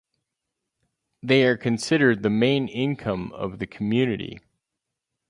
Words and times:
They 1.21 1.43
are 1.45 1.55
considered 1.55 2.23
the 2.23 2.31
main 2.31 2.67
income 2.67 3.31
of 3.33 3.59
the 3.59 3.67
community. 3.67 4.39